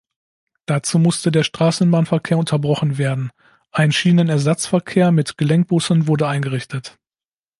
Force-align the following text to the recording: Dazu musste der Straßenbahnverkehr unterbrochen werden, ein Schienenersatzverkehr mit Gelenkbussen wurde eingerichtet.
Dazu 0.65 0.97
musste 0.97 1.31
der 1.31 1.43
Straßenbahnverkehr 1.43 2.35
unterbrochen 2.35 2.97
werden, 2.97 3.29
ein 3.71 3.91
Schienenersatzverkehr 3.91 5.11
mit 5.11 5.37
Gelenkbussen 5.37 6.07
wurde 6.07 6.27
eingerichtet. 6.27 6.97